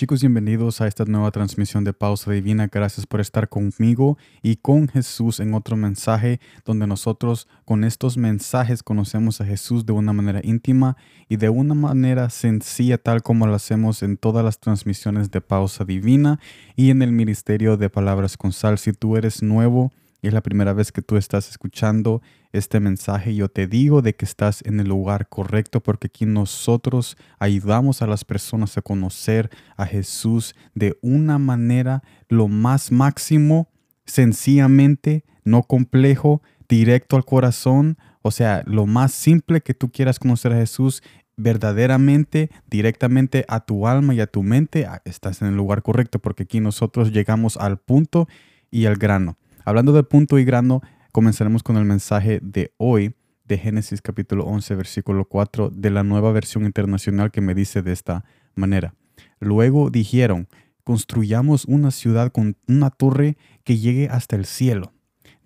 Chicos, 0.00 0.22
bienvenidos 0.22 0.80
a 0.80 0.86
esta 0.86 1.04
nueva 1.04 1.30
transmisión 1.30 1.84
de 1.84 1.92
Pausa 1.92 2.30
Divina. 2.30 2.68
Gracias 2.72 3.04
por 3.04 3.20
estar 3.20 3.50
conmigo 3.50 4.16
y 4.40 4.56
con 4.56 4.88
Jesús 4.88 5.40
en 5.40 5.52
otro 5.52 5.76
mensaje 5.76 6.40
donde 6.64 6.86
nosotros 6.86 7.46
con 7.66 7.84
estos 7.84 8.16
mensajes 8.16 8.82
conocemos 8.82 9.42
a 9.42 9.44
Jesús 9.44 9.84
de 9.84 9.92
una 9.92 10.14
manera 10.14 10.40
íntima 10.42 10.96
y 11.28 11.36
de 11.36 11.50
una 11.50 11.74
manera 11.74 12.30
sencilla 12.30 12.96
tal 12.96 13.22
como 13.22 13.46
lo 13.46 13.54
hacemos 13.54 14.02
en 14.02 14.16
todas 14.16 14.42
las 14.42 14.58
transmisiones 14.58 15.30
de 15.30 15.42
Pausa 15.42 15.84
Divina 15.84 16.40
y 16.76 16.88
en 16.88 17.02
el 17.02 17.12
Ministerio 17.12 17.76
de 17.76 17.90
Palabras 17.90 18.38
con 18.38 18.52
Sal. 18.52 18.78
Si 18.78 18.94
tú 18.94 19.18
eres 19.18 19.42
nuevo, 19.42 19.92
y 20.22 20.28
es 20.28 20.34
la 20.34 20.42
primera 20.42 20.72
vez 20.72 20.92
que 20.92 21.02
tú 21.02 21.16
estás 21.16 21.48
escuchando 21.48 22.22
este 22.52 22.80
mensaje, 22.80 23.34
yo 23.34 23.48
te 23.48 23.66
digo 23.66 24.02
de 24.02 24.14
que 24.14 24.24
estás 24.24 24.62
en 24.64 24.80
el 24.80 24.88
lugar 24.88 25.28
correcto 25.28 25.80
porque 25.80 26.08
aquí 26.08 26.26
nosotros 26.26 27.16
ayudamos 27.38 28.02
a 28.02 28.06
las 28.06 28.24
personas 28.24 28.76
a 28.76 28.82
conocer 28.82 29.50
a 29.76 29.86
Jesús 29.86 30.54
de 30.74 30.98
una 31.00 31.38
manera 31.38 32.02
lo 32.28 32.48
más 32.48 32.90
máximo, 32.90 33.68
sencillamente, 34.04 35.24
no 35.44 35.62
complejo, 35.62 36.42
directo 36.68 37.16
al 37.16 37.24
corazón, 37.24 37.98
o 38.22 38.30
sea, 38.30 38.62
lo 38.66 38.86
más 38.86 39.12
simple 39.12 39.60
que 39.60 39.74
tú 39.74 39.90
quieras 39.90 40.18
conocer 40.18 40.52
a 40.52 40.56
Jesús 40.56 41.02
verdaderamente, 41.36 42.50
directamente 42.68 43.44
a 43.48 43.60
tu 43.60 43.86
alma 43.86 44.14
y 44.14 44.20
a 44.20 44.26
tu 44.26 44.42
mente, 44.42 44.86
ah, 44.86 45.00
estás 45.04 45.40
en 45.40 45.48
el 45.48 45.56
lugar 45.56 45.82
correcto 45.82 46.18
porque 46.18 46.42
aquí 46.42 46.60
nosotros 46.60 47.12
llegamos 47.12 47.56
al 47.56 47.78
punto 47.78 48.28
y 48.70 48.86
al 48.86 48.96
grano. 48.96 49.36
Hablando 49.64 49.92
de 49.92 50.02
punto 50.02 50.38
y 50.38 50.44
grano, 50.44 50.82
comenzaremos 51.12 51.62
con 51.62 51.76
el 51.76 51.84
mensaje 51.84 52.40
de 52.42 52.72
hoy 52.78 53.14
de 53.44 53.58
Génesis 53.58 54.00
capítulo 54.00 54.44
11, 54.46 54.74
versículo 54.74 55.26
4 55.26 55.70
de 55.70 55.90
la 55.90 56.02
nueva 56.02 56.32
versión 56.32 56.64
internacional 56.64 57.30
que 57.30 57.42
me 57.42 57.54
dice 57.54 57.82
de 57.82 57.92
esta 57.92 58.24
manera. 58.54 58.94
Luego 59.38 59.90
dijeron, 59.90 60.48
construyamos 60.82 61.66
una 61.66 61.90
ciudad 61.90 62.32
con 62.32 62.56
una 62.68 62.90
torre 62.90 63.36
que 63.64 63.76
llegue 63.76 64.08
hasta 64.08 64.36
el 64.36 64.46
cielo. 64.46 64.92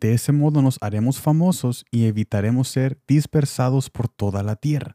De 0.01 0.13
ese 0.13 0.33
modo 0.33 0.63
nos 0.63 0.79
haremos 0.81 1.21
famosos 1.21 1.85
y 1.91 2.05
evitaremos 2.05 2.69
ser 2.69 2.99
dispersados 3.09 3.91
por 3.91 4.09
toda 4.09 4.43
la 4.43 4.55
tierra. 4.55 4.95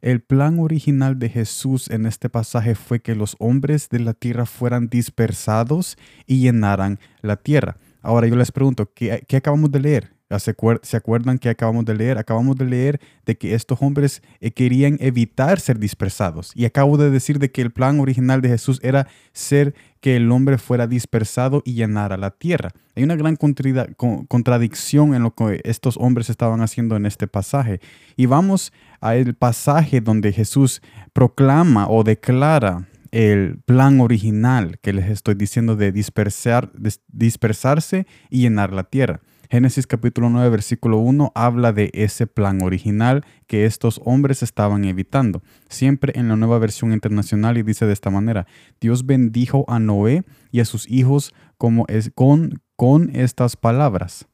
El 0.00 0.20
plan 0.20 0.58
original 0.60 1.18
de 1.18 1.28
Jesús 1.28 1.90
en 1.90 2.06
este 2.06 2.28
pasaje 2.28 2.74
fue 2.74 3.00
que 3.00 3.14
los 3.14 3.34
hombres 3.38 3.88
de 3.88 4.00
la 4.00 4.14
tierra 4.14 4.46
fueran 4.46 4.88
dispersados 4.88 5.96
y 6.26 6.40
llenaran 6.40 7.00
la 7.22 7.36
tierra. 7.36 7.78
Ahora 8.02 8.26
yo 8.26 8.36
les 8.36 8.52
pregunto, 8.52 8.90
¿qué, 8.94 9.24
acabamos 9.36 9.70
de 9.70 9.80
leer? 9.80 10.12
¿Se, 10.38 10.96
acuerdan 10.96 11.38
que 11.38 11.48
acabamos 11.48 11.84
de 11.84 11.94
leer? 11.94 12.16
Acabamos 12.16 12.56
de 12.56 12.64
leer 12.64 13.00
de 13.26 13.36
que 13.36 13.54
estos 13.54 13.82
hombres 13.82 14.22
eh, 14.40 14.52
querían 14.52 14.96
evitar 15.00 15.58
ser 15.58 15.78
dispersados. 15.80 16.52
Y 16.54 16.66
acabo 16.66 16.96
de 16.96 17.10
decir 17.10 17.40
de 17.40 17.50
que 17.50 17.62
el 17.62 17.72
plan 17.72 17.98
original 17.98 18.40
de 18.40 18.48
Jesús 18.48 18.78
era 18.84 19.08
ser 19.32 19.74
que 20.00 20.14
el 20.14 20.30
hombre 20.30 20.56
fuera 20.56 20.86
dispersado 20.86 21.62
y 21.64 21.74
llenara 21.74 22.16
la 22.16 22.30
tierra. 22.30 22.70
Hay 22.94 23.02
una 23.02 23.16
gran 23.16 23.36
contradicción 23.36 25.14
en 25.14 25.24
lo 25.24 25.34
que 25.34 25.60
estos 25.64 25.96
hombres 25.96 26.30
estaban 26.30 26.60
haciendo 26.62 26.96
en 26.96 27.06
este 27.06 27.26
pasaje. 27.26 27.80
Y 28.16 28.26
vamos 28.26 28.72
al 29.00 29.34
pasaje 29.34 30.00
donde 30.00 30.32
Jesús 30.32 30.80
proclama 31.12 31.88
o 31.88 32.04
declara 32.04 32.86
el 33.10 33.58
plan 33.64 34.00
original 34.00 34.78
que 34.80 34.92
les 34.92 35.10
estoy 35.10 35.34
diciendo 35.34 35.76
de 35.76 35.92
dispersar, 35.92 36.72
dispersarse 37.08 38.06
y 38.28 38.42
llenar 38.42 38.72
la 38.72 38.84
tierra. 38.84 39.20
Génesis 39.50 39.88
capítulo 39.88 40.30
9, 40.30 40.48
versículo 40.48 40.98
1 40.98 41.32
habla 41.34 41.72
de 41.72 41.90
ese 41.92 42.28
plan 42.28 42.62
original 42.62 43.24
que 43.48 43.64
estos 43.64 44.00
hombres 44.04 44.44
estaban 44.44 44.84
evitando. 44.84 45.42
Siempre 45.68 46.12
en 46.14 46.28
la 46.28 46.36
nueva 46.36 46.60
versión 46.60 46.92
internacional 46.92 47.58
y 47.58 47.64
dice 47.64 47.84
de 47.84 47.92
esta 47.92 48.10
manera, 48.10 48.46
Dios 48.80 49.06
bendijo 49.06 49.64
a 49.66 49.80
Noé 49.80 50.22
y 50.52 50.60
a 50.60 50.64
sus 50.64 50.88
hijos 50.88 51.34
como 51.58 51.84
es, 51.88 52.12
con, 52.14 52.62
con 52.76 53.10
estas 53.16 53.56
palabras. 53.56 54.28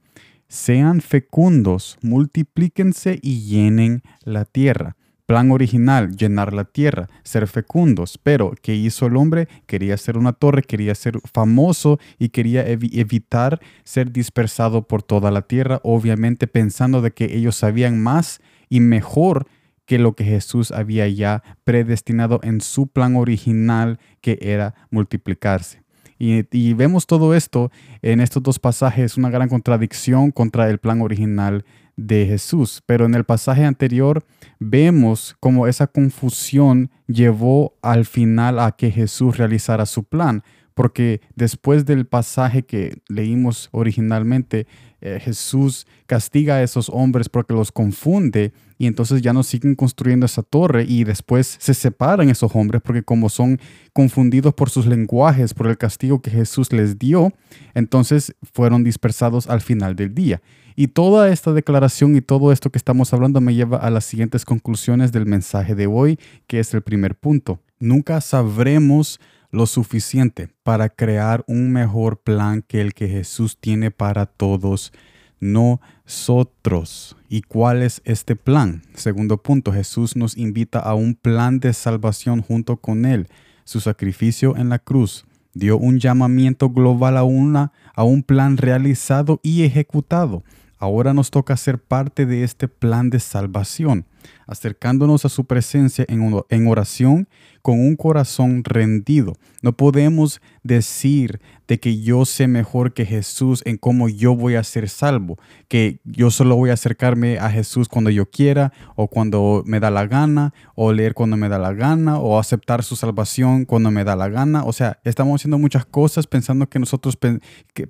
Sean 0.48 1.00
fecundos, 1.00 1.96
multiplíquense 2.02 3.18
y 3.22 3.40
llenen 3.40 4.02
la 4.22 4.44
tierra 4.44 4.96
plan 5.26 5.50
original, 5.50 6.16
llenar 6.16 6.52
la 6.52 6.64
tierra, 6.64 7.08
ser 7.24 7.46
fecundos. 7.48 8.18
Pero, 8.22 8.54
¿qué 8.62 8.74
hizo 8.74 9.06
el 9.06 9.16
hombre? 9.16 9.48
Quería 9.66 9.96
ser 9.96 10.16
una 10.16 10.32
torre, 10.32 10.62
quería 10.62 10.94
ser 10.94 11.18
famoso 11.32 11.98
y 12.18 12.30
quería 12.30 12.66
evitar 12.66 13.60
ser 13.84 14.12
dispersado 14.12 14.86
por 14.86 15.02
toda 15.02 15.30
la 15.30 15.42
tierra, 15.42 15.80
obviamente 15.82 16.46
pensando 16.46 17.02
de 17.02 17.10
que 17.10 17.36
ellos 17.36 17.56
sabían 17.56 18.00
más 18.00 18.40
y 18.68 18.80
mejor 18.80 19.46
que 19.84 19.98
lo 19.98 20.14
que 20.14 20.24
Jesús 20.24 20.72
había 20.72 21.08
ya 21.08 21.42
predestinado 21.64 22.40
en 22.42 22.60
su 22.60 22.86
plan 22.88 23.16
original, 23.16 23.98
que 24.20 24.38
era 24.40 24.74
multiplicarse. 24.90 25.82
Y, 26.18 26.44
y, 26.50 26.72
vemos 26.72 27.06
todo 27.06 27.34
esto 27.34 27.70
en 28.00 28.20
estos 28.20 28.42
dos 28.42 28.58
pasajes, 28.58 29.18
una 29.18 29.28
gran 29.28 29.50
contradicción 29.50 30.30
contra 30.30 30.70
el 30.70 30.78
plan 30.78 31.02
original 31.02 31.64
de 31.96 32.26
Jesús. 32.26 32.82
Pero 32.86 33.06
en 33.06 33.14
el 33.14 33.24
pasaje 33.24 33.64
anterior 33.64 34.24
vemos 34.58 35.36
cómo 35.40 35.66
esa 35.66 35.86
confusión 35.86 36.90
llevó 37.06 37.74
al 37.82 38.04
final 38.04 38.58
a 38.58 38.72
que 38.72 38.90
Jesús 38.90 39.36
realizara 39.38 39.86
su 39.86 40.04
plan. 40.04 40.42
Porque 40.74 41.22
después 41.34 41.86
del 41.86 42.06
pasaje 42.06 42.62
que 42.62 42.98
leímos 43.08 43.70
originalmente, 43.72 44.66
eh, 45.00 45.20
Jesús 45.20 45.86
castiga 46.06 46.56
a 46.56 46.62
esos 46.62 46.90
hombres 46.90 47.28
porque 47.28 47.54
los 47.54 47.72
confunde 47.72 48.52
y 48.76 48.86
entonces 48.86 49.22
ya 49.22 49.32
no 49.32 49.42
siguen 49.42 49.74
construyendo 49.74 50.26
esa 50.26 50.42
torre 50.42 50.84
y 50.86 51.04
después 51.04 51.56
se 51.60 51.74
separan 51.74 52.28
esos 52.28 52.54
hombres 52.54 52.82
porque 52.82 53.02
como 53.02 53.28
son 53.28 53.58
confundidos 53.92 54.52
por 54.54 54.68
sus 54.68 54.86
lenguajes, 54.86 55.54
por 55.54 55.66
el 55.68 55.78
castigo 55.78 56.20
que 56.20 56.30
Jesús 56.30 56.72
les 56.72 56.98
dio, 56.98 57.32
entonces 57.74 58.34
fueron 58.52 58.84
dispersados 58.84 59.48
al 59.48 59.60
final 59.60 59.96
del 59.96 60.14
día. 60.14 60.42
Y 60.78 60.88
toda 60.88 61.30
esta 61.30 61.54
declaración 61.54 62.16
y 62.16 62.20
todo 62.20 62.52
esto 62.52 62.70
que 62.70 62.76
estamos 62.76 63.14
hablando 63.14 63.40
me 63.40 63.54
lleva 63.54 63.78
a 63.78 63.88
las 63.88 64.04
siguientes 64.04 64.44
conclusiones 64.44 65.10
del 65.10 65.24
mensaje 65.24 65.74
de 65.74 65.86
hoy, 65.86 66.18
que 66.46 66.60
es 66.60 66.74
el 66.74 66.82
primer 66.82 67.14
punto. 67.16 67.60
Nunca 67.80 68.20
sabremos 68.20 69.18
lo 69.50 69.64
suficiente 69.64 70.50
para 70.62 70.90
crear 70.90 71.44
un 71.46 71.72
mejor 71.72 72.18
plan 72.18 72.60
que 72.60 72.82
el 72.82 72.92
que 72.92 73.08
Jesús 73.08 73.56
tiene 73.58 73.90
para 73.90 74.26
todos 74.26 74.92
nosotros. 75.40 77.16
¿Y 77.30 77.40
cuál 77.40 77.82
es 77.82 78.02
este 78.04 78.36
plan? 78.36 78.82
Segundo 78.94 79.38
punto, 79.38 79.72
Jesús 79.72 80.14
nos 80.14 80.36
invita 80.36 80.78
a 80.80 80.94
un 80.94 81.14
plan 81.14 81.58
de 81.58 81.72
salvación 81.72 82.42
junto 82.42 82.76
con 82.76 83.06
Él. 83.06 83.28
Su 83.64 83.80
sacrificio 83.80 84.54
en 84.56 84.68
la 84.68 84.78
cruz 84.78 85.24
dio 85.54 85.78
un 85.78 85.98
llamamiento 85.98 86.68
global 86.68 87.16
a, 87.16 87.24
una, 87.24 87.72
a 87.94 88.04
un 88.04 88.22
plan 88.22 88.58
realizado 88.58 89.40
y 89.42 89.62
ejecutado. 89.62 90.44
Ahora 90.78 91.14
nos 91.14 91.30
toca 91.30 91.56
ser 91.56 91.78
parte 91.78 92.26
de 92.26 92.44
este 92.44 92.68
plan 92.68 93.10
de 93.10 93.20
salvación, 93.20 94.06
acercándonos 94.46 95.24
a 95.24 95.28
su 95.28 95.44
presencia 95.44 96.04
en 96.08 96.66
oración 96.66 97.28
con 97.66 97.80
un 97.80 97.96
corazón 97.96 98.62
rendido. 98.62 99.32
No 99.60 99.76
podemos 99.76 100.40
decir 100.62 101.40
de 101.66 101.80
que 101.80 102.00
yo 102.00 102.24
sé 102.24 102.46
mejor 102.46 102.94
que 102.94 103.04
Jesús 103.04 103.62
en 103.64 103.76
cómo 103.76 104.08
yo 104.08 104.36
voy 104.36 104.54
a 104.54 104.62
ser 104.62 104.88
salvo, 104.88 105.36
que 105.66 105.98
yo 106.04 106.30
solo 106.30 106.54
voy 106.54 106.70
a 106.70 106.74
acercarme 106.74 107.38
a 107.38 107.50
Jesús 107.50 107.88
cuando 107.88 108.10
yo 108.10 108.30
quiera 108.30 108.72
o 108.94 109.08
cuando 109.08 109.64
me 109.66 109.80
da 109.80 109.90
la 109.90 110.06
gana, 110.06 110.54
o 110.76 110.92
leer 110.92 111.14
cuando 111.14 111.36
me 111.36 111.48
da 111.48 111.58
la 111.58 111.72
gana, 111.72 112.20
o 112.20 112.38
aceptar 112.38 112.84
su 112.84 112.94
salvación 112.94 113.64
cuando 113.64 113.90
me 113.90 114.04
da 114.04 114.14
la 114.14 114.28
gana. 114.28 114.62
O 114.62 114.72
sea, 114.72 115.00
estamos 115.02 115.40
haciendo 115.40 115.58
muchas 115.58 115.84
cosas 115.84 116.28
pensando 116.28 116.68
que 116.68 116.78
nosotros 116.78 117.18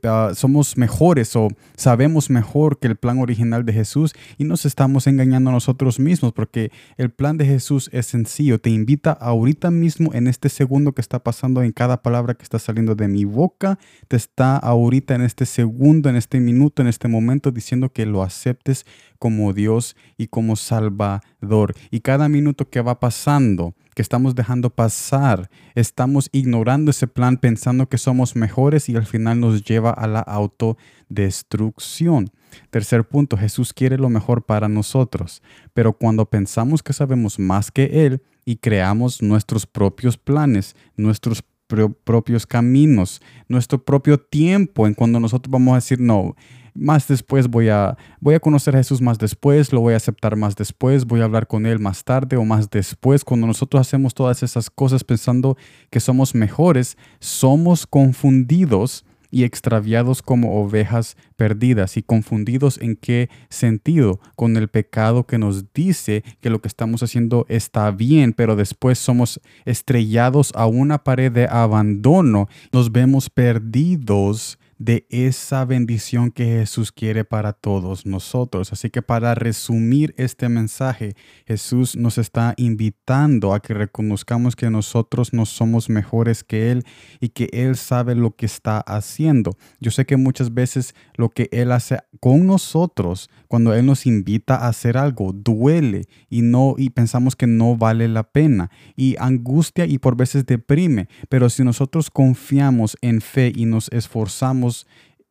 ah, 0.05 0.33
somos 0.35 0.79
mejores 0.79 1.37
o 1.37 1.49
sabemos 1.77 2.31
mejor 2.31 2.79
que 2.79 2.87
el 2.87 2.97
plan 2.97 3.19
original 3.19 3.67
de 3.67 3.75
Jesús 3.75 4.15
y 4.39 4.45
nos 4.45 4.65
estamos 4.65 5.07
engañando 5.07 5.51
a 5.51 5.53
nosotros 5.53 6.01
mismos 6.01 6.26
porque 6.33 6.71
el 6.97 7.11
plan 7.11 7.37
de 7.37 7.47
Jesús 7.47 7.91
es 7.93 8.07
sencillo. 8.07 8.61
Te 8.61 8.71
invita 8.71 9.13
ahorita 9.13 9.71
mismo, 9.71 10.13
en 10.15 10.27
este 10.27 10.49
segundo 10.49 10.93
que 10.93 11.01
está 11.01 11.19
pasando 11.23 11.63
en 11.63 11.73
cada 11.73 12.03
palabra 12.03 12.35
que 12.35 12.43
está 12.43 12.59
saliendo 12.59 12.95
de 12.95 13.09
mi 13.09 13.25
boca, 13.25 13.79
te 14.09 14.17
está 14.17 14.57
ahorita 14.57 15.15
en 15.15 15.23
este 15.23 15.47
segundo, 15.47 16.09
en 16.09 16.17
este 16.17 16.41
minuto, 16.41 16.83
en 16.83 16.89
este 16.89 17.09
momento 17.09 17.51
diciendo 17.51 17.93
que 17.93 18.07
lo 18.07 18.23
aceptes 18.23 18.87
como 19.19 19.53
Dios 19.53 19.97
y 20.17 20.29
como 20.29 20.57
Salvador. 20.57 21.75
Y 21.91 22.01
cada 22.01 22.29
minuto 22.29 22.69
que 22.69 22.81
va 22.81 23.01
pasando, 23.01 23.75
que 23.97 24.03
estamos 24.03 24.35
dejando 24.35 24.69
pasar, 24.69 25.49
estamos 25.75 26.29
ignorando 26.31 26.91
ese 26.91 27.07
plan 27.07 27.39
pensando 27.39 27.89
que 27.89 27.97
somos 27.97 28.37
mejores 28.37 28.91
y 28.91 28.95
al 28.95 29.07
final 29.07 29.41
nos 29.41 29.65
lleva 29.65 29.91
a 29.91 30.07
la 30.07 30.21
autodestrucción. 30.21 32.31
Tercer 32.69 33.09
punto, 33.09 33.39
Jesús 33.39 33.73
quiere 33.73 33.97
lo 33.97 34.11
mejor 34.11 34.45
para 34.45 34.69
nosotros, 34.69 35.43
pero 35.73 35.95
cuando 35.95 36.27
pensamos 36.27 36.83
que 36.83 36.93
sabemos 36.93 37.39
más 37.39 37.71
que 37.71 38.05
Él, 38.05 38.21
y 38.49 38.57
creamos 38.57 39.23
nuestros 39.23 39.67
propios 39.67 40.17
planes, 40.17 40.77
nuestros 40.97 41.43
propios 41.67 42.47
caminos, 42.47 43.21
nuestro 43.49 43.85
propio 43.85 44.19
tiempo 44.19 44.87
en 44.87 44.95
cuando 44.95 45.21
nosotros 45.21 45.51
vamos 45.51 45.73
a 45.73 45.77
decir, 45.77 46.01
no, 46.01 46.37
más 46.75 47.09
después 47.09 47.49
voy 47.49 47.69
a, 47.69 47.97
voy 48.21 48.35
a 48.35 48.41
conocer 48.41 48.75
a 48.75 48.79
Jesús 48.79 49.01
más 49.01 49.19
después, 49.19 49.73
lo 49.73 49.81
voy 49.81 49.95
a 49.95 49.97
aceptar 49.97 50.37
más 50.37 50.57
después, 50.57 51.07
voy 51.07 51.21
a 51.21 51.25
hablar 51.25 51.47
con 51.47 51.67
Él 51.67 51.79
más 51.79 52.05
tarde 52.05 52.37
o 52.37 52.45
más 52.45 52.71
después. 52.71 53.25
Cuando 53.25 53.47
nosotros 53.47 53.81
hacemos 53.81 54.15
todas 54.15 54.43
esas 54.43 54.71
cosas 54.71 55.05
pensando 55.05 55.57
que 55.91 56.01
somos 56.01 56.35
mejores, 56.35 56.97
somos 57.19 57.87
confundidos 57.87 59.05
y 59.37 59.45
extraviados 59.45 60.23
como 60.23 60.59
ovejas 60.63 61.15
perdidas 61.37 61.99
y 61.99 62.03
confundidos 62.03 62.79
en 62.81 62.97
qué 62.97 63.29
sentido 63.51 64.19
con 64.35 64.57
el 64.57 64.69
pecado 64.69 65.27
que 65.27 65.37
nos 65.37 65.75
dice 65.75 66.25
que 66.41 66.49
lo 66.49 66.63
que 66.63 66.69
estamos 66.69 67.03
haciendo 67.03 67.45
está 67.51 67.91
bien, 67.91 68.33
pero 68.33 68.57
después 68.57 68.99
somos 68.99 69.39
estrellados 69.67 70.53
a 70.55 70.65
una 70.65 71.05
pared 71.05 71.31
de 71.31 71.47
abandono, 71.49 72.49
nos 72.73 72.91
vemos 72.93 73.29
perdidos 73.29 74.59
de 74.79 75.07
esa 75.11 75.65
bendición 75.65 76.31
que 76.31 76.45
Jesús 76.45 76.93
quiere 76.93 77.25
para 77.25 77.53
todos 77.53 78.05
nosotros. 78.05 78.73
Así 78.73 78.91
que 78.91 79.03
para 79.03 79.35
resumir 79.35 80.15
este 80.19 80.49
mensaje, 80.49 81.15
Jesús 81.47 81.97
nos 81.97 82.19
está 82.19 82.55
invitando 82.57 83.55
a 83.55 83.61
que 83.61 83.75
reconozcamos 83.75 84.55
que 84.55 84.69
nosotros 84.71 85.33
no 85.33 85.47
somos 85.47 85.89
mejores 85.89 86.45
que 86.45 86.71
Él 86.71 86.85
y 87.21 87.31
que 87.31 87.49
Él 87.53 87.77
sabe 87.77 88.15
lo 88.15 88.37
que 88.37 88.47
está 88.47 88.81
haciendo. 88.81 89.57
Yo 89.81 89.91
sé 89.91 90.05
que 90.05 90.17
muchas 90.17 90.53
veces 90.53 90.95
lo 91.17 91.31
que 91.31 91.49
Él 91.53 91.73
hace 91.73 91.99
con 92.21 92.47
nosotros, 92.47 93.31
cuando 93.49 93.75
Él 93.75 93.87
nos 93.87 94.07
invita 94.07 94.57
a 94.57 94.69
hacer 94.69 94.99
algo, 94.99 95.33
duele 95.33 96.07
y 96.29 96.43
no 96.43 96.75
y 96.77 96.91
pensamos 96.91 97.35
que 97.35 97.47
no 97.47 97.77
vale 97.77 98.09
la 98.09 98.25
pena 98.25 98.71
y 98.95 99.17
angustia 99.19 99.87
y 99.87 99.99
por 99.99 100.17
veces 100.17 100.45
deprime. 100.45 101.09
Pero 101.29 101.49
si 101.49 101.65
nosotros 101.65 102.11
confiamos 102.11 102.97
en 103.01 103.21
fe 103.21 103.53
y 103.55 103.65
nos 103.65 103.89
esforzamos 103.93 104.66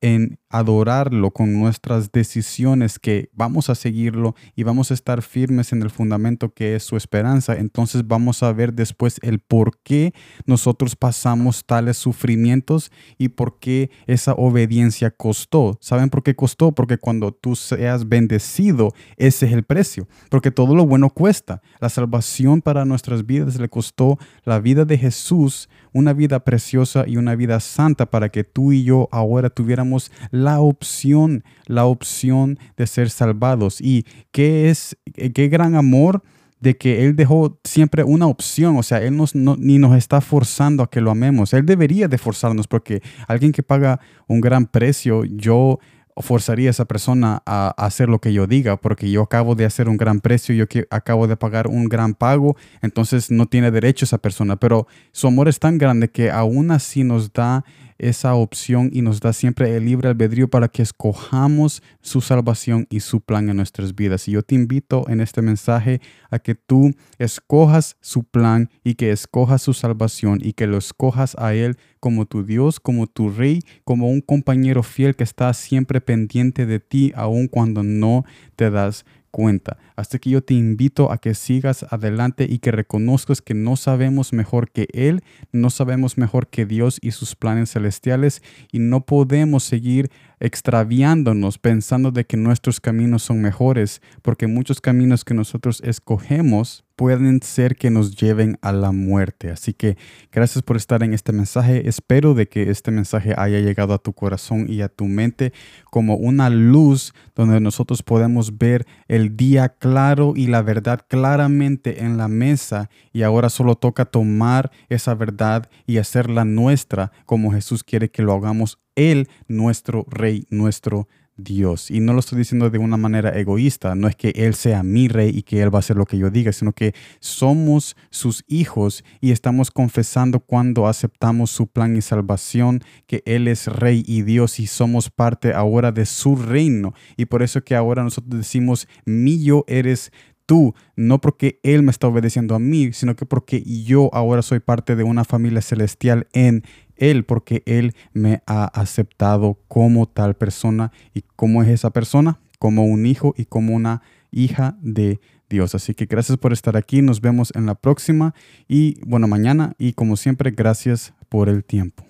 en 0.01 0.37
adorarlo 0.49 1.31
con 1.31 1.53
nuestras 1.53 2.11
decisiones, 2.11 2.99
que 2.99 3.29
vamos 3.33 3.69
a 3.69 3.75
seguirlo 3.75 4.35
y 4.55 4.63
vamos 4.63 4.91
a 4.91 4.93
estar 4.93 5.21
firmes 5.21 5.73
en 5.73 5.81
el 5.81 5.89
fundamento 5.89 6.53
que 6.53 6.75
es 6.75 6.83
su 6.83 6.95
esperanza, 6.95 7.55
entonces 7.55 8.07
vamos 8.07 8.43
a 8.43 8.53
ver 8.53 8.73
después 8.73 9.19
el 9.23 9.39
por 9.39 9.79
qué 9.81 10.13
nosotros 10.45 10.95
pasamos 10.95 11.65
tales 11.65 11.97
sufrimientos 11.97 12.91
y 13.17 13.29
por 13.29 13.59
qué 13.59 13.89
esa 14.05 14.33
obediencia 14.33 15.11
costó. 15.11 15.77
¿Saben 15.81 16.09
por 16.09 16.23
qué 16.23 16.35
costó? 16.35 16.71
Porque 16.71 16.97
cuando 16.97 17.33
tú 17.33 17.55
seas 17.55 18.07
bendecido, 18.07 18.93
ese 19.17 19.47
es 19.47 19.53
el 19.53 19.63
precio, 19.63 20.07
porque 20.29 20.51
todo 20.51 20.75
lo 20.75 20.85
bueno 20.85 21.09
cuesta. 21.09 21.61
La 21.79 21.89
salvación 21.89 22.61
para 22.61 22.85
nuestras 22.85 23.25
vidas 23.25 23.59
le 23.59 23.69
costó 23.69 24.19
la 24.43 24.59
vida 24.59 24.85
de 24.85 24.97
Jesús, 24.97 25.67
una 25.95 26.11
vida 26.11 26.43
preciosa 26.43 27.05
y 27.07 27.15
una 27.15 27.35
vida 27.35 27.61
santa 27.61 28.05
para 28.07 28.27
que 28.27 28.43
tú 28.43 28.73
y 28.73 28.83
yo 28.83 29.07
ahora 29.13 29.49
tuviéramos 29.49 30.11
la 30.29 30.59
opción, 30.59 31.45
la 31.67 31.85
opción 31.85 32.59
de 32.75 32.85
ser 32.85 33.09
salvados. 33.09 33.79
Y 33.79 34.05
qué 34.33 34.69
es, 34.69 34.97
qué 35.33 35.47
gran 35.47 35.73
amor 35.73 36.21
de 36.59 36.75
que 36.75 37.05
Él 37.05 37.15
dejó 37.15 37.57
siempre 37.63 38.03
una 38.03 38.27
opción, 38.27 38.75
o 38.75 38.83
sea, 38.83 39.01
Él 39.01 39.15
nos, 39.15 39.35
ni 39.35 39.77
nos 39.77 39.95
está 39.95 40.19
forzando 40.19 40.83
a 40.83 40.89
que 40.89 40.99
lo 40.99 41.11
amemos. 41.11 41.53
Él 41.53 41.65
debería 41.65 42.09
de 42.09 42.17
forzarnos 42.17 42.67
porque 42.67 43.01
alguien 43.29 43.53
que 43.53 43.63
paga 43.63 44.01
un 44.27 44.41
gran 44.41 44.65
precio, 44.65 45.23
yo 45.23 45.79
forzaría 46.17 46.69
a 46.69 46.71
esa 46.71 46.85
persona 46.85 47.41
a, 47.45 47.69
hacer 47.77 48.09
lo 48.09 48.19
que 48.19 48.33
yo 48.33 48.47
diga, 48.47 48.77
porque 48.77 49.09
yo 49.09 49.23
acabo 49.23 49.55
de 49.55 49.65
hacer 49.65 49.89
un 49.89 49.97
gran 49.97 50.21
precio, 50.21 50.55
yo 50.55 50.67
que 50.67 50.87
acabo 50.89 51.27
de 51.27 51.37
pagar 51.37 51.67
un 51.67 51.89
gran 51.89 52.13
pago, 52.13 52.55
entonces 52.81 53.31
no 53.31 53.45
tiene 53.45 53.71
derecho 53.71 54.05
esa 54.05 54.17
persona, 54.17 54.55
pero 54.55 54.87
su 55.11 55.27
amor 55.27 55.47
es 55.47 55.59
tan 55.59 55.77
grande 55.77 56.09
que 56.09 56.31
aún 56.31 56.71
así 56.71 57.03
nos 57.03 57.33
da 57.33 57.65
esa 57.97 58.35
opción 58.35 58.89
y 58.91 59.01
nos 59.01 59.19
da 59.19 59.33
siempre 59.33 59.75
el 59.75 59.85
libre 59.85 60.09
albedrío 60.09 60.49
para 60.49 60.67
que 60.67 60.81
escojamos 60.81 61.81
su 62.01 62.21
salvación 62.21 62.87
y 62.89 62.99
su 62.99 63.21
plan 63.21 63.49
en 63.49 63.57
nuestras 63.57 63.95
vidas. 63.95 64.27
Y 64.27 64.31
yo 64.31 64.43
te 64.43 64.55
invito 64.55 65.05
en 65.07 65.21
este 65.21 65.41
mensaje 65.41 66.01
a 66.29 66.39
que 66.39 66.55
tú 66.55 66.91
escojas 67.17 67.97
su 68.01 68.23
plan 68.23 68.69
y 68.83 68.95
que 68.95 69.11
escojas 69.11 69.61
su 69.61 69.73
salvación 69.73 70.39
y 70.41 70.53
que 70.53 70.67
lo 70.67 70.77
escojas 70.77 71.35
a 71.37 71.53
Él 71.53 71.77
como 71.99 72.25
tu 72.25 72.43
Dios, 72.43 72.79
como 72.79 73.07
tu 73.07 73.29
Rey, 73.29 73.61
como 73.83 74.09
un 74.09 74.21
compañero 74.21 74.83
fiel 74.83 75.15
que 75.15 75.23
está 75.23 75.53
siempre 75.53 76.01
pendiente 76.01 76.65
de 76.65 76.79
ti 76.79 77.11
aun 77.15 77.47
cuando 77.47 77.83
no 77.83 78.25
te 78.55 78.69
das 78.69 79.05
cuenta. 79.35 79.77
Hasta 79.97 80.17
que 80.17 80.29
yo 80.29 80.41
te 80.41 80.53
invito 80.53 81.11
a 81.11 81.17
que 81.17 81.35
sigas 81.35 81.85
adelante 81.89 82.47
y 82.49 82.59
que 82.59 82.71
reconozcas 82.71 83.41
que 83.41 83.53
no 83.53 83.75
sabemos 83.75 84.31
mejor 84.31 84.71
que 84.71 84.87
Él, 84.93 85.23
no 85.51 85.69
sabemos 85.69 86.17
mejor 86.17 86.47
que 86.47 86.65
Dios 86.65 86.99
y 87.01 87.11
sus 87.11 87.35
planes 87.35 87.73
celestiales 87.73 88.41
y 88.71 88.79
no 88.79 89.05
podemos 89.05 89.65
seguir 89.65 90.09
extraviándonos 90.39 91.57
pensando 91.57 92.11
de 92.11 92.23
que 92.25 92.37
nuestros 92.37 92.79
caminos 92.79 93.23
son 93.23 93.41
mejores, 93.41 94.01
porque 94.21 94.47
muchos 94.47 94.79
caminos 94.79 95.25
que 95.25 95.33
nosotros 95.33 95.81
escogemos 95.83 96.84
pueden 96.95 97.41
ser 97.41 97.75
que 97.75 97.89
nos 97.89 98.15
lleven 98.15 98.57
a 98.61 98.71
la 98.71 98.91
muerte. 98.91 99.49
Así 99.51 99.73
que 99.73 99.97
gracias 100.31 100.63
por 100.63 100.77
estar 100.77 101.03
en 101.03 101.13
este 101.13 101.31
mensaje. 101.31 101.87
Espero 101.87 102.33
de 102.33 102.47
que 102.47 102.69
este 102.69 102.91
mensaje 102.91 103.33
haya 103.37 103.59
llegado 103.59 103.93
a 103.93 103.97
tu 103.97 104.13
corazón 104.13 104.65
y 104.69 104.81
a 104.81 104.89
tu 104.89 105.05
mente 105.05 105.53
como 105.91 106.15
una 106.15 106.49
luz 106.49 107.13
donde 107.35 107.59
nosotros 107.59 108.03
podemos 108.03 108.57
ver 108.57 108.85
el 109.07 109.35
día 109.35 109.69
claro 109.69 110.33
y 110.35 110.47
la 110.47 110.61
verdad 110.61 111.01
claramente 111.07 112.03
en 112.03 112.17
la 112.17 112.27
mesa 112.27 112.89
y 113.11 113.23
ahora 113.23 113.49
solo 113.49 113.75
toca 113.75 114.05
tomar 114.05 114.71
esa 114.89 115.15
verdad 115.15 115.69
y 115.85 115.97
hacerla 115.97 116.45
nuestra 116.45 117.11
como 117.25 117.51
Jesús 117.51 117.83
quiere 117.83 118.09
que 118.09 118.21
lo 118.21 118.33
hagamos 118.33 118.79
él, 118.95 119.29
nuestro 119.47 120.05
Rey, 120.09 120.45
nuestro 120.49 121.07
Dios. 121.37 121.91
Y 121.91 121.99
no 121.99 122.13
lo 122.13 122.19
estoy 122.19 122.37
diciendo 122.37 122.69
de 122.69 122.77
una 122.77 122.97
manera 122.97 123.37
egoísta, 123.37 123.95
no 123.95 124.07
es 124.07 124.15
que 124.15 124.29
Él 124.35 124.55
sea 124.55 124.83
mi 124.83 125.07
rey 125.07 125.31
y 125.33 125.43
que 125.43 125.61
Él 125.61 125.73
va 125.73 125.79
a 125.79 125.81
hacer 125.81 125.97
lo 125.97 126.05
que 126.05 126.17
yo 126.17 126.29
diga, 126.29 126.51
sino 126.51 126.73
que 126.73 126.93
somos 127.19 127.95
sus 128.09 128.43
hijos 128.47 129.03
y 129.21 129.31
estamos 129.31 129.71
confesando 129.71 130.39
cuando 130.39 130.87
aceptamos 130.87 131.51
su 131.51 131.67
plan 131.67 131.95
y 131.95 132.01
salvación, 132.01 132.81
que 133.07 133.21
Él 133.25 133.47
es 133.47 133.67
rey 133.67 134.03
y 134.07 134.21
Dios 134.21 134.59
y 134.59 134.67
somos 134.67 135.09
parte 135.09 135.53
ahora 135.53 135.91
de 135.91 136.05
su 136.05 136.35
reino. 136.35 136.93
Y 137.17 137.25
por 137.25 137.43
eso 137.43 137.63
que 137.63 137.75
ahora 137.75 138.03
nosotros 138.03 138.37
decimos, 138.37 138.87
mío 139.05 139.63
eres 139.67 140.11
tú, 140.45 140.75
no 140.95 141.21
porque 141.21 141.59
Él 141.63 141.83
me 141.83 141.91
está 141.91 142.07
obedeciendo 142.07 142.55
a 142.55 142.59
mí, 142.59 142.93
sino 142.93 143.15
que 143.15 143.25
porque 143.25 143.61
yo 143.61 144.09
ahora 144.13 144.41
soy 144.41 144.59
parte 144.59 144.95
de 144.95 145.03
una 145.03 145.23
familia 145.23 145.61
celestial 145.61 146.27
en 146.33 146.63
él 146.97 147.25
porque 147.25 147.63
Él 147.65 147.93
me 148.13 148.41
ha 148.45 148.65
aceptado 148.65 149.59
como 149.67 150.07
tal 150.07 150.35
persona. 150.35 150.91
¿Y 151.13 151.23
cómo 151.35 151.63
es 151.63 151.69
esa 151.69 151.91
persona? 151.91 152.39
Como 152.59 152.85
un 152.85 153.05
hijo 153.05 153.33
y 153.37 153.45
como 153.45 153.75
una 153.75 154.01
hija 154.31 154.77
de 154.81 155.19
Dios. 155.49 155.75
Así 155.75 155.93
que 155.93 156.05
gracias 156.05 156.37
por 156.37 156.53
estar 156.53 156.77
aquí. 156.77 157.01
Nos 157.01 157.21
vemos 157.21 157.51
en 157.55 157.65
la 157.65 157.75
próxima 157.75 158.33
y 158.67 158.99
bueno, 159.05 159.27
mañana. 159.27 159.73
Y 159.77 159.93
como 159.93 160.17
siempre, 160.17 160.51
gracias 160.51 161.13
por 161.29 161.49
el 161.49 161.63
tiempo. 161.63 162.05